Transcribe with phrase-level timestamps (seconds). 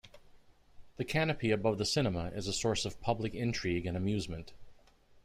[0.97, 4.51] The canopy above the cinema is a source of public intrigue and amusement.